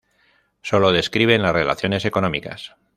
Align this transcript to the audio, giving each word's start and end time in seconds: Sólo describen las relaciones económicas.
Sólo 0.63 0.91
describen 0.91 1.43
las 1.43 1.53
relaciones 1.53 2.05
económicas. 2.05 2.73